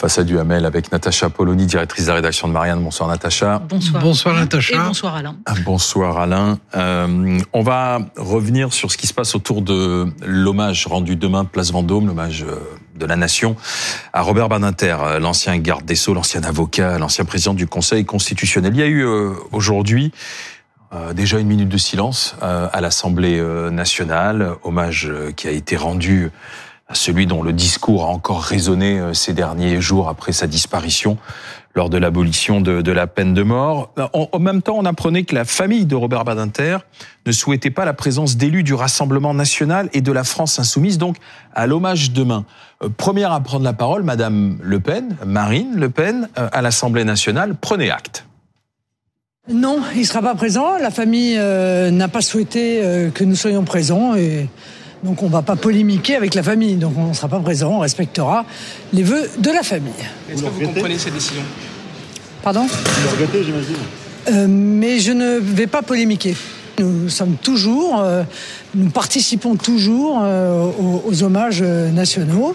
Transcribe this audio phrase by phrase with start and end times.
[0.00, 2.82] Face à Duhamel avec Natacha Polony, directrice de la rédaction de Marianne.
[2.82, 3.58] Bonsoir Natacha.
[3.68, 4.02] Bonsoir.
[4.02, 4.74] Bonsoir Natacha.
[4.74, 5.36] Et bonsoir Alain.
[5.66, 6.58] Bonsoir Alain.
[6.74, 11.70] Euh, on va revenir sur ce qui se passe autour de l'hommage rendu demain place
[11.70, 12.60] Vendôme, l'hommage euh,
[12.94, 13.56] de la nation
[14.14, 18.72] à Robert Badinter, euh, l'ancien garde des Sceaux, l'ancien avocat, l'ancien président du Conseil constitutionnel.
[18.74, 19.04] Il y a eu
[20.92, 26.30] euh, déjà une minute de silence à l'Assemblée nationale, hommage qui a été rendu
[26.92, 31.18] celui dont le discours a encore résonné euh, ces derniers jours après sa disparition
[31.76, 33.94] lors de l'abolition de, la peine de mort.
[34.12, 36.78] En, même temps, on apprenait que la famille de Robert Badinter
[37.26, 41.18] ne souhaitait pas la présence d'élus du Rassemblement national et de la France insoumise, donc
[41.54, 42.44] à l'hommage demain.
[42.82, 47.04] Euh, première à prendre la parole, Madame Le Pen, Marine Le Pen, euh, à l'Assemblée
[47.04, 47.54] nationale.
[47.54, 48.24] Prenez acte.
[49.48, 50.76] Non, il ne sera pas présent.
[50.78, 52.82] La famille n'a pas souhaité
[53.14, 54.48] que nous soyons présents et
[55.02, 56.76] donc on ne va pas polémiquer avec la famille.
[56.76, 58.44] Donc on ne sera pas présent, on respectera
[58.92, 59.92] les vœux de la famille.
[60.30, 61.42] Est-ce que vous comprenez cette décision?
[62.42, 62.66] Pardon?
[62.66, 63.76] Vous regrettez, j'imagine.
[64.28, 66.36] Euh, mais je ne vais pas polémiquer.
[66.78, 68.22] Nous sommes toujours, euh,
[68.74, 70.70] nous participons toujours euh,
[71.04, 72.54] aux, hommages nationaux,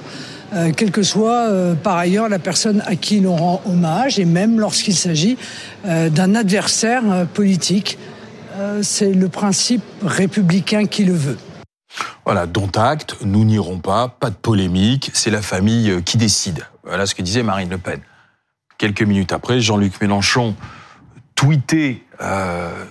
[0.78, 1.50] quelle que soit
[1.84, 5.38] par ailleurs la personne à qui l'on rend hommage, et même lorsqu'il s'agit
[5.84, 7.98] d'un adversaire politique.
[8.82, 11.38] C'est le principe républicain qui le veut.
[12.26, 16.66] Voilà, dont acte, nous n'irons pas, pas de polémique, c'est la famille euh, qui décide.
[16.84, 18.00] Voilà ce que disait Marine Le Pen.
[18.78, 20.56] Quelques minutes après, Jean-Luc Mélenchon
[21.36, 22.86] tweetait euh,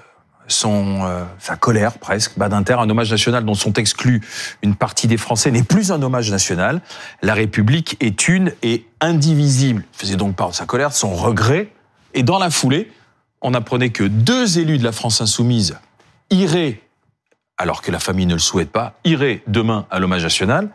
[0.47, 4.21] son, euh, sa colère presque, Badinter, un hommage national dont sont exclus
[4.63, 6.81] une partie des Français n'est plus un hommage national.
[7.23, 9.85] La République est une et indivisible.
[9.95, 11.69] Il faisait donc part de sa colère, de son regret.
[12.13, 12.93] Et dans la foulée,
[13.41, 15.77] on apprenait que deux élus de la France insoumise
[16.31, 16.81] iraient
[17.57, 20.71] alors que la famille ne le souhaite pas, irait demain à l'hommage national.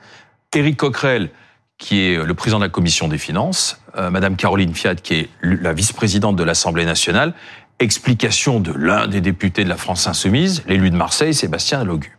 [0.53, 1.30] Éric Coquerel,
[1.78, 5.29] qui est le président de la commission des finances, euh, Madame Caroline Fiat, qui est
[5.41, 7.34] la vice-présidente de l'Assemblée nationale,
[7.79, 12.16] explication de l'un des députés de la France insoumise, l'élu de Marseille, Sébastien Logu.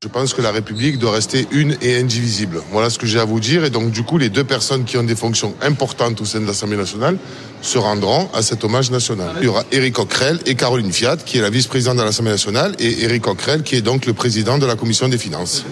[0.00, 2.62] Je pense que la République doit rester une et indivisible.
[2.70, 3.64] Voilà ce que j'ai à vous dire.
[3.64, 6.46] Et donc, du coup, les deux personnes qui ont des fonctions importantes au sein de
[6.46, 7.18] l'Assemblée nationale
[7.62, 9.34] se rendront à cet hommage national.
[9.40, 12.76] Il y aura Éric Coquerel et Caroline Fiat, qui est la vice-présidente de l'Assemblée nationale,
[12.78, 15.64] et Éric Coquerel, qui est donc le président de la Commission des finances.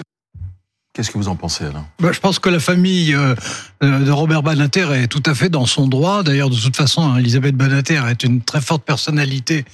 [0.96, 1.86] Qu'est-ce que vous en pensez, Alain?
[2.00, 3.34] Bah, Je pense que la famille euh,
[3.82, 6.22] euh, de Robert Badinter est tout à fait dans son droit.
[6.22, 9.66] D'ailleurs, de toute façon, hein, Elisabeth Badinter est une très forte personnalité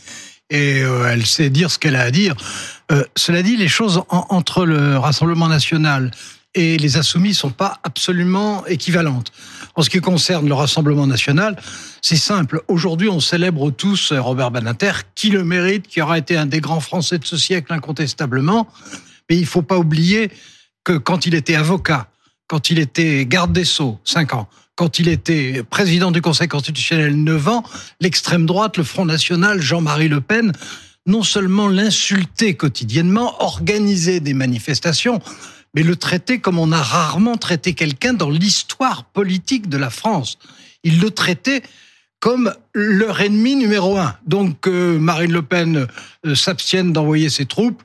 [0.50, 2.34] et euh, elle sait dire ce qu'elle a à dire.
[3.16, 6.10] Cela dit, les choses entre le Rassemblement national
[6.56, 9.30] et les insoumis sont pas absolument équivalentes.
[9.76, 11.56] En ce qui concerne le Rassemblement national,
[12.02, 12.62] c'est simple.
[12.66, 16.80] Aujourd'hui, on célèbre tous Robert Badinter, qui le mérite, qui aura été un des grands
[16.80, 18.66] Français de ce siècle incontestablement.
[19.30, 20.32] Mais il faut pas oublier
[20.84, 22.08] que quand il était avocat,
[22.46, 27.14] quand il était garde des Sceaux, 5 ans, quand il était président du Conseil constitutionnel
[27.14, 27.62] 9 ans,
[28.00, 30.52] l'extrême droite, le Front National, Jean-Marie Le Pen,
[31.06, 35.20] non seulement l'insultait quotidiennement, organisait des manifestations,
[35.74, 40.38] mais le traitait comme on a rarement traité quelqu'un dans l'histoire politique de la France.
[40.84, 41.62] Il le traitait
[42.20, 44.14] comme leur ennemi numéro un.
[44.26, 45.88] Donc euh, Marine Le Pen
[46.24, 47.82] euh, s'abstienne d'envoyer ses troupes.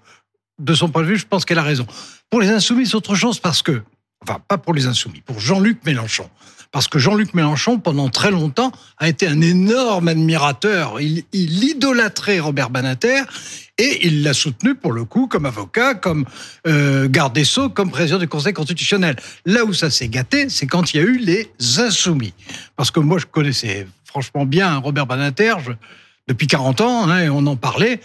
[0.59, 1.85] De son point de vue, je pense qu'elle a raison.
[2.29, 3.83] Pour les insoumis, c'est autre chose parce que,
[4.21, 6.29] enfin pas pour les insoumis, pour Jean-Luc Mélenchon
[6.71, 10.99] parce que Jean-Luc Mélenchon, pendant très longtemps, a été un énorme admirateur.
[10.99, 13.23] Il, idolâtrait Robert Banater
[13.77, 16.25] et il l'a soutenu pour le coup comme avocat, comme
[16.65, 19.15] euh, garde des sceaux, comme président du Conseil constitutionnel.
[19.45, 22.33] Là où ça s'est gâté, c'est quand il y a eu les insoumis.
[22.75, 25.55] Parce que moi, je connaissais franchement bien Robert Banater
[26.27, 28.01] depuis 40 ans, hein, et on en parlait.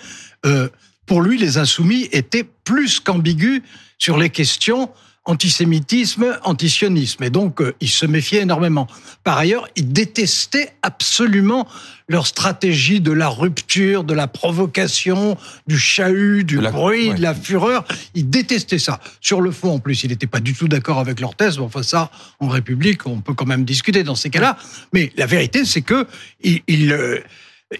[0.46, 0.68] Euh,
[1.06, 3.62] pour lui, les insoumis étaient plus qu'ambigus
[4.02, 4.90] sur les questions
[5.24, 7.22] antisémitisme, antisionisme.
[7.22, 8.88] Et donc, euh, ils se méfiaient énormément.
[9.22, 11.68] Par ailleurs, ils détestaient absolument
[12.08, 17.84] leur stratégie de la rupture, de la provocation, du chahut, du bruit, de la fureur.
[18.16, 18.98] Ils détestaient ça.
[19.20, 21.60] Sur le fond, en plus, il n'était pas du tout d'accord avec leur thèse.
[21.60, 22.10] Enfin, ça,
[22.40, 24.58] en République, on peut quand même discuter dans ces cas-là.
[24.92, 26.08] Mais la vérité, c'est que
[26.44, 27.20] euh,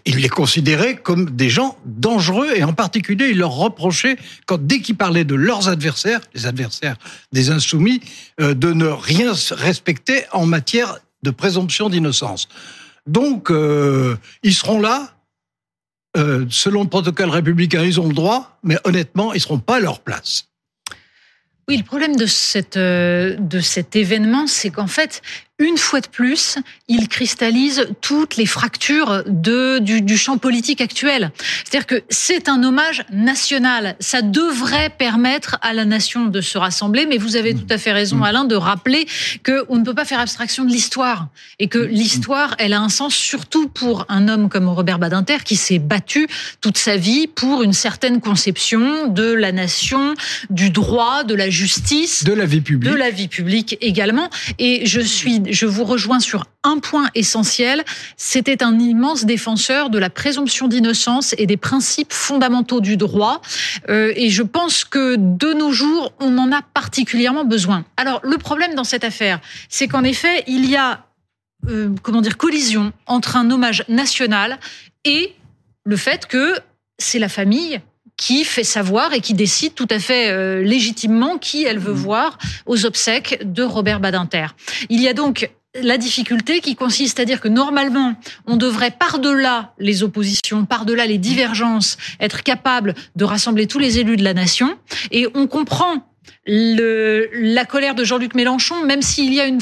[0.05, 4.17] il les considérait comme des gens dangereux et en particulier, il leur reprochait,
[4.47, 6.97] quand dès qu'ils parlaient de leurs adversaires, les adversaires
[7.33, 8.01] des insoumis,
[8.41, 12.49] euh, de ne rien respecter en matière de présomption d'innocence.
[13.07, 15.15] Donc, euh, ils seront là.
[16.17, 19.81] Euh, selon le protocole républicain, ils ont le droit, mais honnêtement, ils seront pas à
[19.81, 20.52] leur place.
[21.69, 25.23] Oui, le problème de, cette, de cet événement, c'est qu'en fait,
[25.63, 31.31] une fois de plus, il cristallise toutes les fractures de, du, champ politique actuel.
[31.65, 33.97] C'est-à-dire que c'est un hommage national.
[34.01, 37.93] Ça devrait permettre à la nation de se rassembler, mais vous avez tout à fait
[37.93, 39.07] raison, Alain, de rappeler
[39.45, 41.29] qu'on ne peut pas faire abstraction de l'histoire
[41.59, 45.57] et que l'histoire, elle a un sens surtout pour un homme comme Robert Badinter qui
[45.57, 46.27] s'est battu
[46.61, 50.15] toute sa vie pour une certaine conception de la nation,
[50.51, 54.31] du droit, de la justice, de la vie publique, de la vie publique également.
[54.59, 57.85] Et je suis je vous rejoins sur un point essentiel.
[58.17, 63.41] C'était un immense défenseur de la présomption d'innocence et des principes fondamentaux du droit.
[63.89, 67.85] Euh, et je pense que de nos jours, on en a particulièrement besoin.
[67.97, 71.07] Alors, le problème dans cette affaire, c'est qu'en effet, il y a,
[71.69, 74.59] euh, comment dire, collision entre un hommage national
[75.05, 75.35] et
[75.85, 76.59] le fait que
[76.99, 77.81] c'est la famille
[78.23, 82.07] qui fait savoir et qui décide tout à fait euh, légitimement qui elle veut mmh.
[82.07, 84.47] voir aux obsèques de Robert Badinter.
[84.91, 88.15] Il y a donc la difficulté qui consiste à dire que normalement,
[88.47, 94.17] on devrait par-delà les oppositions, par-delà les divergences, être capable de rassembler tous les élus
[94.17, 94.79] de la nation.
[95.11, 96.07] Et on comprend
[96.47, 99.61] la colère de Jean-Luc Mélenchon, même s'il y a une,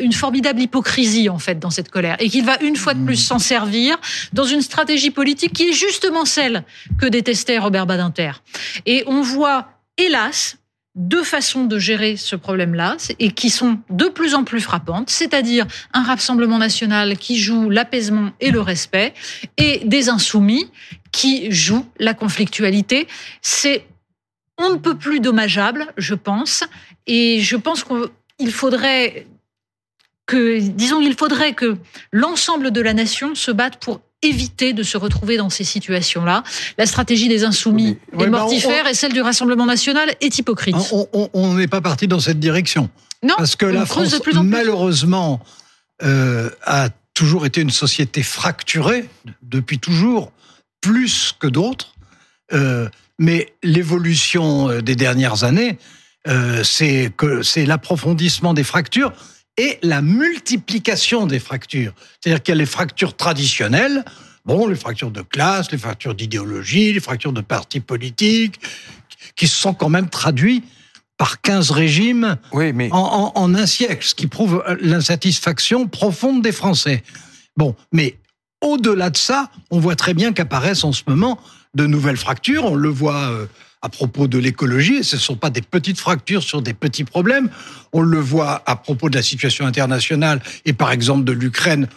[0.00, 3.16] une formidable hypocrisie en fait dans cette colère, et qu'il va une fois de plus
[3.16, 3.98] s'en servir
[4.32, 6.64] dans une stratégie politique qui est justement celle
[6.98, 8.32] que détestait Robert Badinter.
[8.86, 10.58] Et on voit, hélas,
[10.98, 15.66] deux façons de gérer ce problème-là et qui sont de plus en plus frappantes, c'est-à-dire
[15.92, 19.14] un rassemblement national qui joue l'apaisement et le respect
[19.56, 20.68] et des insoumis
[21.12, 23.06] qui jouent la conflictualité.
[23.42, 23.84] C'est
[24.58, 26.64] on ne peut plus dommageable, je pense.
[27.06, 29.26] Et je pense qu'il faudrait
[30.26, 31.76] que, disons, il faudrait que
[32.12, 36.42] l'ensemble de la nation se batte pour éviter de se retrouver dans ces situations-là.
[36.76, 40.76] La stratégie des insoumis est mortifère et celle du Rassemblement national est hypocrite.
[41.32, 42.90] On n'est pas parti dans cette direction.
[43.22, 45.40] Non, parce que la France, malheureusement,
[46.02, 49.08] euh, a toujours été une société fracturée
[49.42, 50.32] depuis toujours,
[50.80, 51.94] plus que d'autres.
[52.52, 55.78] Euh, mais l'évolution euh, des dernières années,
[56.26, 59.12] euh, c'est que c'est l'approfondissement des fractures
[59.56, 61.92] et la multiplication des fractures.
[62.20, 64.04] C'est-à-dire qu'il y a les fractures traditionnelles,
[64.44, 68.60] bon, les fractures de classe, les fractures d'idéologie, les fractures de partis politiques,
[69.36, 70.62] qui se sont quand même traduits
[71.16, 72.88] par 15 régimes oui, mais...
[72.92, 77.02] en, en, un siècle, ce qui prouve l'insatisfaction profonde des Français.
[77.56, 78.16] Bon, mais
[78.60, 81.40] au-delà de ça, on voit très bien qu'apparaissent en ce moment
[81.74, 82.64] de nouvelles fractures.
[82.64, 83.46] On le voit euh,
[83.82, 87.04] à propos de l'écologie, et ce ne sont pas des petites fractures sur des petits
[87.04, 87.48] problèmes.
[87.92, 91.88] On le voit à propos de la situation internationale et par exemple de l'Ukraine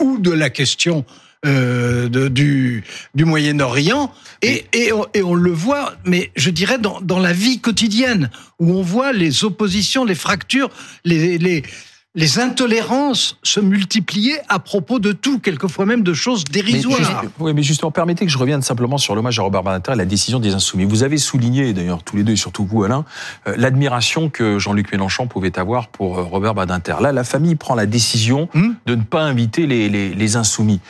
[0.00, 1.04] ou de la question
[1.44, 4.12] euh, du, du Moyen-Orient.
[4.42, 8.30] Et, et, on, le voit, mais je dirais dans, dans la vie quotidienne,
[8.60, 10.70] où on voit les oppositions, les fractures,
[11.04, 11.64] les, les,
[12.14, 17.24] les intolérances se multipliaient à propos de tout, quelquefois même de choses dérisoires.
[17.38, 20.04] oui, mais justement, permettez que je revienne simplement sur l'hommage à Robert Badinter et la
[20.04, 20.84] décision des Insoumis.
[20.84, 23.06] Vous avez souligné, d'ailleurs tous les deux et surtout vous, Alain,
[23.46, 26.96] euh, l'admiration que Jean-Luc Mélenchon pouvait avoir pour euh, Robert Badinter.
[27.00, 30.80] Là, la famille prend la décision hmm de ne pas inviter les, les, les Insoumis.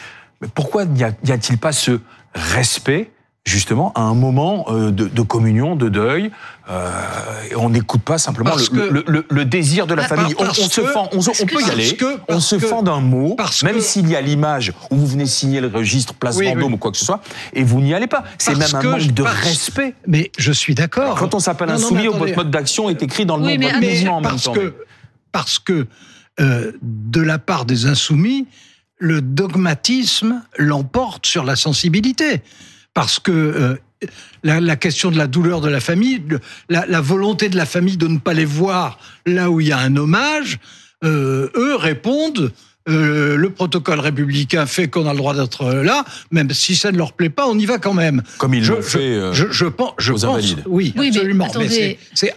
[0.40, 2.00] Mais pourquoi n'y a-t-il pas ce
[2.34, 3.10] respect
[3.44, 6.30] justement à un moment euh, de, de communion, de deuil.
[6.70, 6.90] Euh,
[7.56, 10.34] on n'écoute pas simplement le, le, le, désir de la ah, famille.
[10.38, 11.96] On, on, se fend, on, on peut y aller.
[11.96, 15.60] Que, on se fend d'un mot, même s'il y a l'image où vous venez signer
[15.60, 17.20] le registre Place Vendôme ou quoi que ce soit,
[17.52, 18.22] et vous n'y allez pas.
[18.38, 19.94] C'est même un manque de respect.
[20.06, 21.16] Mais je suis d'accord.
[21.16, 24.16] Quand on s'appelle insoumis, votre mode d'action est écrit dans le nom de votre mouvement
[24.18, 24.52] en même temps.
[24.52, 24.74] Que,
[25.32, 25.86] parce que
[26.40, 28.46] euh, de la part des insoumis,
[28.98, 32.42] le dogmatisme l'emporte sur la sensibilité
[32.94, 33.76] parce que euh,
[34.42, 36.22] la, question de la douleur de la famille,
[36.68, 39.78] la, volonté de la famille de ne pas les voir là où il y a
[39.78, 40.58] un hommage,
[41.04, 42.52] euh, eux répondent.
[42.88, 46.98] Euh, le protocole républicain fait qu'on a le droit d'être là, même si ça ne
[46.98, 48.24] leur plaît pas, on y va quand même.
[48.38, 51.46] Comme ils l'ont fait je, je, pense, je pense, oui, oui, absolument.
[51.56, 52.34] Mais, c'est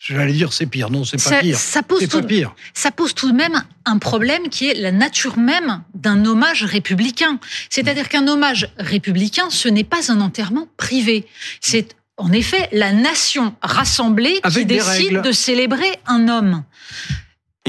[0.00, 1.58] J'allais dire c'est pire, non, c'est pas pire.
[1.58, 2.54] Ça pose, tout, pire.
[2.72, 7.38] ça pose tout de même un problème qui est la nature même d'un hommage républicain.
[7.68, 11.26] C'est-à-dire qu'un hommage républicain, ce n'est pas un enterrement privé.
[11.60, 16.64] C'est en effet la nation rassemblée qui décide de célébrer un homme.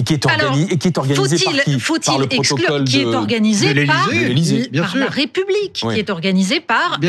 [0.02, 3.86] Et qui est, organisé, et qui est organisé par qui Faut-il exclure qui est organisé
[3.86, 4.10] par,
[4.82, 7.00] par la République, qui est organisé par,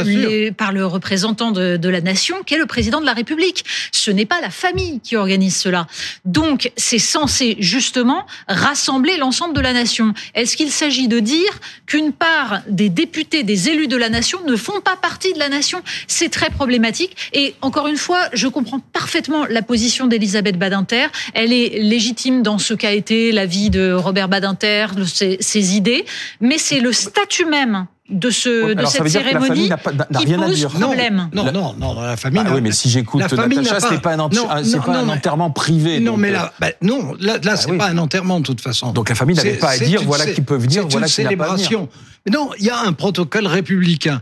[0.59, 3.65] par le représentant de, de, la nation, qui est le président de la République.
[3.93, 5.87] Ce n'est pas la famille qui organise cela.
[6.27, 10.13] Donc, c'est censé justement rassembler l'ensemble de la nation.
[10.35, 14.55] Est-ce qu'il s'agit de dire qu'une part des députés, des élus de la nation ne
[14.55, 15.81] font pas partie de la nation?
[16.09, 17.17] C'est très problématique.
[17.33, 21.07] Et encore une fois, je comprends parfaitement la position d'Elisabeth Badinter.
[21.33, 25.77] Elle est légitime dans ce qu'a été la vie de Robert Badinter, de ses, ses
[25.77, 26.05] idées,
[26.41, 30.05] mais c'est le statut même de, ce, de Alors, cette cérémonie famille n'a pas- n'a
[30.19, 30.69] qui rien à pose dire.
[30.71, 31.31] problème.
[31.33, 32.43] Non, La- non, non, la famille.
[32.43, 34.35] Bah n'a- oui, mais si j'écoute la famille Natacha, n'a pas- c'est pas un, enti-
[34.37, 36.01] Non, un- c'est non, pas un non, mais- enterrement privé.
[36.01, 37.79] Non, donc, mais euh, là, bah, non, là, là c'est oui.
[37.79, 38.93] pas un enterrement de toute façon.
[38.93, 41.07] Donc la famille n'avait C'est- pas à c'est dire, une voilà qui peut venir, voilà
[41.07, 41.87] qui n'a pas à venir.
[42.27, 44.21] Mais non, il y a un protocole républicain.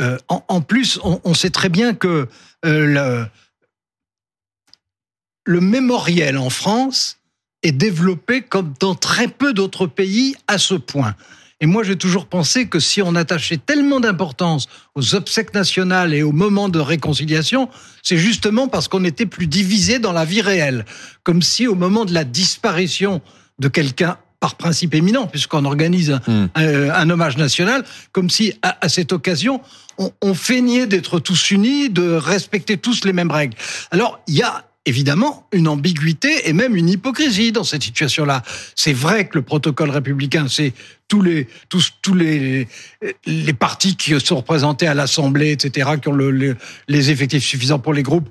[0.00, 2.28] Euh, en, en plus, on, on sait très bien que
[2.66, 3.26] euh, le,
[5.44, 7.16] le mémoriel en France
[7.62, 11.14] est développé comme dans très peu d'autres pays à ce point.
[11.62, 16.22] Et moi, j'ai toujours pensé que si on attachait tellement d'importance aux obsèques nationales et
[16.22, 17.68] aux moments de réconciliation,
[18.02, 20.86] c'est justement parce qu'on était plus divisé dans la vie réelle.
[21.22, 23.20] Comme si au moment de la disparition
[23.58, 26.48] de quelqu'un par principe éminent, puisqu'on organise un, Hmm.
[26.54, 29.60] un- un hommage national, comme si à, à cette occasion,
[29.98, 33.54] on, on feignait d'être tous unis, de respecter tous les mêmes règles.
[33.90, 38.42] Alors, il y a évidemment une ambiguïté et même une hypocrisie dans cette situation-là.
[38.74, 40.72] C'est vrai que le protocole républicain, c'est
[41.08, 42.66] tous les tous tous les
[43.26, 46.56] les partis qui sont représentés à l'Assemblée, etc., qui ont le- le-
[46.88, 48.28] les effectifs suffisants pour les groupes.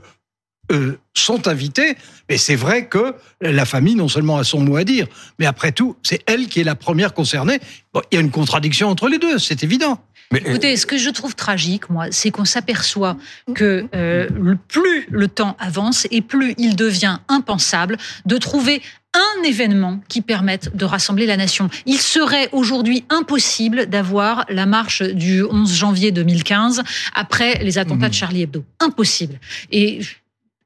[0.72, 1.96] euh, sont invités,
[2.30, 5.08] mais c'est vrai que la famille non seulement a son mot à dire,
[5.40, 7.60] mais après tout, c'est elle qui est la première concernée.
[7.92, 10.00] Bon, il y a une contradiction entre les deux, c'est évident.
[10.32, 13.18] Mais, euh, Écoutez, ce que je trouve tragique, moi, c'est qu'on s'aperçoit
[13.56, 18.82] que euh, plus le temps avance et plus il devient impensable de trouver
[19.14, 21.70] un événement qui permette de rassembler la nation.
[21.88, 26.84] Il serait aujourd'hui impossible d'avoir la marche du 11 janvier 2015
[27.16, 28.64] après les attentats de Charlie Hebdo.
[28.80, 29.40] Impossible.
[29.72, 30.02] Et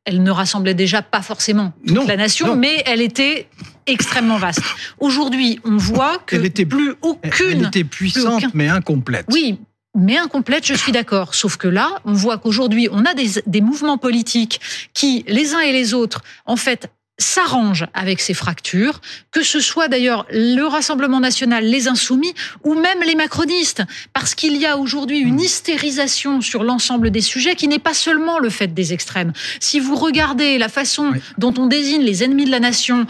[0.06, 2.56] elle ne rassemblait déjà pas forcément toute Non, la nation, non.
[2.56, 3.48] mais elle était
[3.88, 4.62] extrêmement vaste.
[5.00, 9.26] Aujourd'hui, on voit que Elle était- plus Elle aucune était puissante, aucun- mais incomplète.
[9.32, 9.60] oui,
[9.96, 11.36] mais incomplète, je suis d'accord.
[11.36, 14.60] Sauf que là, on voit qu'aujourd'hui, on a des, des mouvements politiques
[14.94, 16.90] qui, les uns et les autres, en fait,
[17.24, 19.02] s'arrangent avec ces fractures,
[19.32, 24.58] que ce soit d'ailleurs le Rassemblement national, les insoumis, ou même les macronistes, parce qu'il
[24.58, 28.74] y a aujourd'hui une hystérisation sur l'ensemble des sujets qui n'est pas seulement le fait
[28.74, 29.34] des extrêmes.
[29.60, 31.20] Si vous regardez la façon Oui.
[31.38, 33.06] dont on désigne les ennemis de la nation,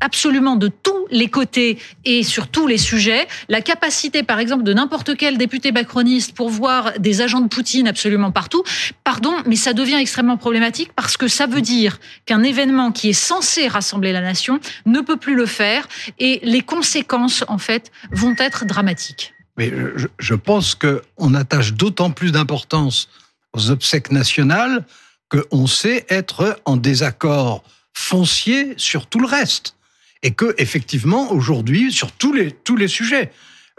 [0.00, 4.72] absolument de tous les côtés et sur tous les sujets, la capacité, par exemple, de
[4.72, 8.62] n'importe quel député macroniste pour voir des agents de Poutine absolument partout,
[9.04, 13.20] pardon, mais ça devient extrêmement problématique parce que ça veut dire qu'un événement qui est
[13.32, 15.88] censé rassembler la nation ne peut plus le faire
[16.18, 19.34] et les conséquences, en fait, vont être dramatiques.
[19.56, 23.08] Mais je, je pense qu'on attache d'autant plus d'importance
[23.52, 24.84] aux obsèques nationales
[25.30, 27.62] qu'on sait être en désaccord
[27.92, 29.74] foncier sur tout le reste.
[30.22, 33.30] Et que, effectivement, aujourd'hui, sur tous les, tous les sujets,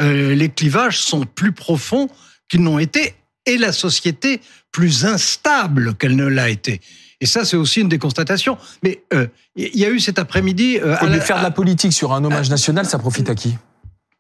[0.02, 2.10] euh, les clivages sont plus profonds
[2.48, 6.82] qu'ils n'ont été et la société plus instable qu'elle ne l'a été.
[7.22, 8.58] Et ça, c'est aussi une des constatations.
[8.84, 10.80] Mais euh, il y a eu cet après-midi...
[10.82, 13.58] euh, la- faire de la politique sur un hommage national, ça profite à qui?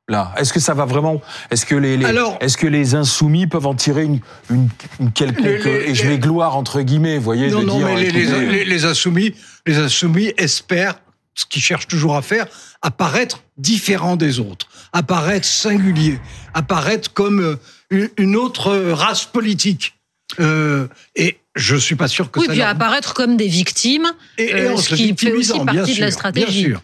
[0.09, 1.21] Là, est-ce que ça va vraiment?
[1.51, 2.07] Est-ce que les, les-
[2.41, 4.67] est-ce que les insoumis peuvent en tirer une, une,
[4.99, 7.77] une quelconque Les- les- et je vais gloire entre guillemets, vous voyez, Non, de non,
[7.77, 9.35] dire mais les, les- les- insoumis,
[9.67, 10.95] les insoumis espèrent,
[11.35, 12.47] ce qu'ils cherchent toujours à faire,
[12.81, 16.19] apparaître différent des autres, apparaître singulier,
[16.55, 17.57] apparaître comme
[17.91, 19.93] euh, une autre race politique.
[20.39, 24.07] Euh, et je suis pas sûr que Oui, ça puis leur- apparaître comme des victimes,
[24.37, 26.61] et, et euh, ce qui fait aussi partie de la stratégie.
[26.67, 26.81] Bien sûr.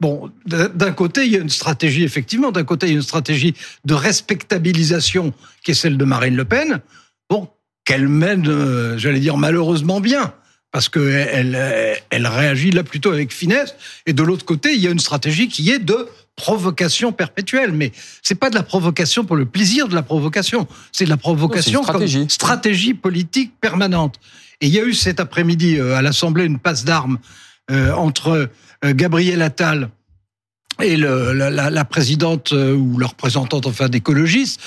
[0.00, 2.96] Bon, d'un d'un côté, il y a une stratégie, effectivement, d'un côté, il y a
[2.96, 5.32] une stratégie de respectabilisation
[5.64, 6.80] qui est celle de Marine Le Pen,
[7.30, 7.48] bon,
[7.84, 10.32] qu'elle mène, euh, j'allais dire, malheureusement bien,
[10.72, 13.74] parce qu'elle elle, elle réagit là plutôt avec finesse,
[14.06, 17.90] et de l'autre côté, il y a une stratégie qui est de provocation perpétuelle, mais
[18.22, 21.80] c'est pas de la provocation pour le plaisir de la provocation, c'est de la provocation
[21.80, 22.18] Non, stratégie.
[22.20, 24.20] comme stratégie politique permanente.
[24.60, 27.18] Et il y a eu cet après-midi euh, à l'Assemblée une passe d'armes
[27.70, 28.50] euh, entre
[28.84, 29.90] euh, Gabriel Attal
[30.80, 34.60] et le- la, présidente ou la représentante enfin d'écologistes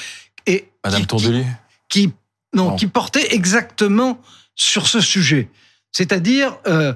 [0.45, 1.45] et Madame qui- Tourdelier.
[1.87, 2.11] qui
[2.53, 4.19] non qui portait exactement
[4.55, 5.47] sur ce sujet.
[5.91, 6.93] C'est-à-dire euh,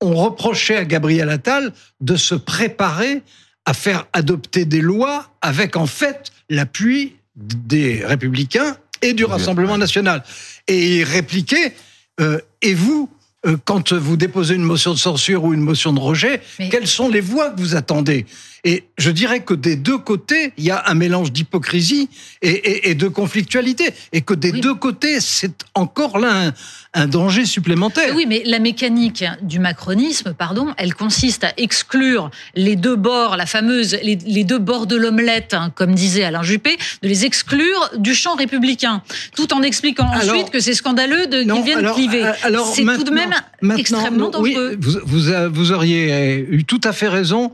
[0.00, 3.22] on reprochait à Gabriel Attal de se préparer
[3.64, 10.24] à faire adopter des lois avec en fait l'appui des républicains et du Rassemblement national.
[10.66, 11.74] Et il répliquait
[12.20, 13.10] euh, et vous
[13.46, 16.88] euh, quand vous déposez une motion de censure ou une motion de rejet, Mais- quelles
[16.88, 18.26] sont les voix que vous attendez?
[18.64, 22.08] Et je dirais que des deux côtés, il y a un mélange d'hypocrisie
[22.42, 23.90] et, et- et de conflictualité.
[24.12, 24.60] Et que des Oui.
[24.60, 26.52] deux côtés, c'est encore là un,
[26.94, 28.12] un danger supplémentaire.
[28.16, 33.46] Oui, mais la mécanique du macronisme, pardon, elle consiste à exclure les deux bords, la
[33.46, 37.90] fameuse, les, les deux bords de l'omelette, hein, comme disait Alain Juppé, de les exclure
[37.98, 39.02] du champ républicain,
[39.36, 42.24] tout en expliquant Alors- ensuite que c'est scandaleux de- qu'ils viennent alors- cliver.
[42.24, 43.34] euh, alors C'est tout de même
[43.76, 44.76] extrêmement oui, dangereux.
[44.80, 47.52] vous, vous, a- vous auriez eu tout à fait raison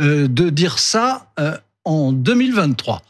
[0.00, 3.02] euh, de dire ça euh, en 2023.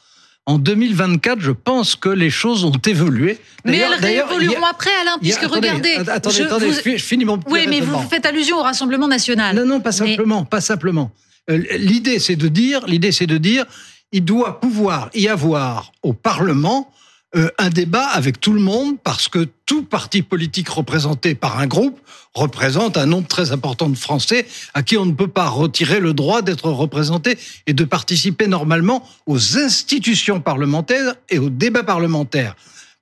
[0.48, 3.38] En 2024, je pense que les choses ont évolué.
[3.64, 5.94] Mais elles a- réévolueront après, Alain, a- puisque attendez, regardez.
[5.96, 8.62] att- Attendez, je- attendez, vous- je, finis- mon petit Oui, mais vous faites allusion au
[8.62, 9.56] Rassemblement national.
[9.56, 11.10] Non, non, pas Mais- simplement, pas simplement.
[11.50, 13.64] Euh, L'idée, c'est de dire, l'idée, c'est de dire,
[14.12, 16.92] il doit pouvoir y avoir au Parlement
[17.34, 21.66] euh, un débat avec tout le monde parce que tout parti politique représenté par un
[21.66, 21.98] groupe
[22.34, 26.14] représente un nombre très important de Français à qui on ne peut pas retirer le
[26.14, 32.54] droit d'être représenté et de participer normalement aux institutions parlementaires et aux débats parlementaires.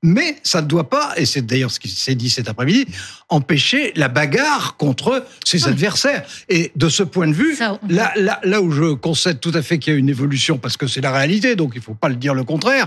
[0.07, 2.85] Mais ça ne doit pas, et c'est d'ailleurs ce qui s'est dit cet après-midi,
[3.31, 6.25] empêcher la bagarre contre ses adversaires.
[6.51, 9.63] Et de ce point de vue, Ça- là, là, là où je concède tout à
[9.63, 12.11] fait qu'il y a une évolution, parce que c'est la réalité, donc il faut pas
[12.11, 12.87] le dire le contraire.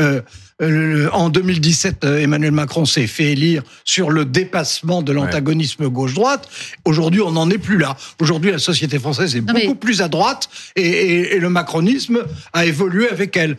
[0.00, 0.20] euh,
[0.62, 6.48] euh, en 2017, euh, Emmanuel Macron s'est fait élire sur le dépassement de l'antagonisme gauche-droite.
[6.86, 7.94] Aujourd'hui, on n'en est plus là.
[8.20, 11.48] Aujourd'hui, la société française est Non, beaucoup mais- plus à droite et, et- et le
[11.50, 12.20] macronisme
[12.54, 13.56] a évolué avec elle.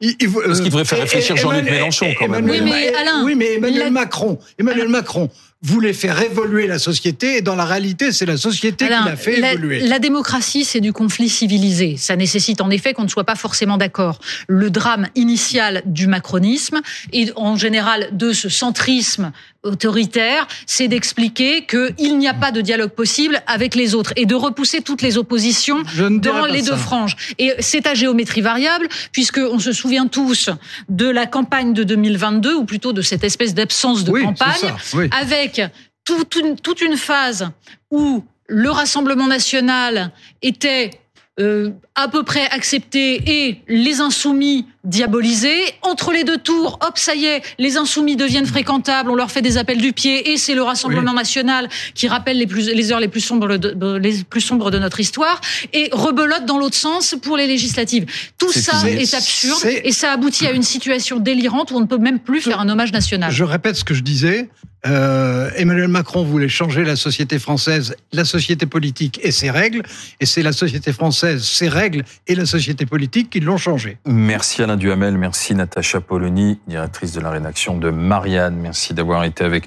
[0.00, 2.48] Il- Parce qu'il devrait faire et- réfléchir Jean-Luc Mélenchon, quand même.
[2.48, 5.30] Emmanuel- Oui, mais Alain, oui, mais Emmanuel la- Macron, Emmanuel Macron
[5.62, 9.38] voulait faire évoluer la société et dans la réalité, c'est la société qui l'a fait
[9.38, 9.80] la, évoluer.
[9.80, 11.96] la démocratie, c'est du conflit civilisé.
[11.96, 14.18] Ça nécessite en effet qu'on ne soit pas forcément d'accord.
[14.48, 16.80] Le drame initial du macronisme
[17.12, 19.30] et en général de ce centrisme
[19.64, 24.34] autoritaire, c'est d'expliquer qu'il n'y a pas de dialogue possible avec les autres et de
[24.34, 26.70] repousser toutes les oppositions dans les ça.
[26.72, 27.16] deux franges.
[27.38, 30.50] Et c'est à géométrie variable, puisque on se souvient tous
[30.88, 34.76] de la campagne de 2022, ou plutôt de cette espèce d'absence de Oui, campagne, ça,
[34.94, 35.08] oui.
[35.16, 35.51] avec
[36.04, 37.48] toute une, toute une phase
[37.90, 40.10] où le Rassemblement national
[40.42, 40.90] était
[41.40, 45.62] euh, à peu près accepté et les insoumis diabolisés.
[45.80, 49.40] Entre les deux tours, hop, ça y est, les insoumis deviennent fréquentables, on leur fait
[49.40, 53.00] des appels du pied et c'est le Rassemblement national qui rappelle les, plus, les heures
[53.00, 55.40] les plus, sombres de, de- les plus sombres de notre histoire
[55.72, 58.04] et rebelote dans l'autre sens pour les législatives.
[58.38, 61.96] Tout ça est absurde et ça aboutit à une situation délirante où on ne peut
[61.98, 63.30] même plus faire un hommage national.
[63.32, 64.50] Je répète ce que je disais.
[64.86, 69.82] Euh, Emmanuel Macron voulait changer la société française, la société politique et ses règles,
[70.20, 73.98] et c'est la société française, ses règles et la société politique qui l'ont changé.
[74.06, 78.56] Merci Alain Duhamel, merci Natacha Polony, directrice de la rédaction de Marianne.
[78.56, 79.60] Merci d'avoir été avec nous.